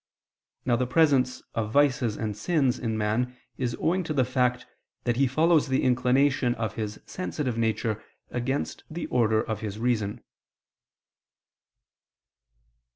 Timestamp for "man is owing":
2.97-4.03